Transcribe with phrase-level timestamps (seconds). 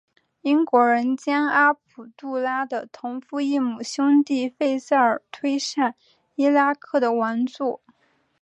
[0.41, 5.93] 英国人将阿卜杜拉的同父异母兄弟费萨尔推上
[6.33, 7.81] 伊拉克的王座。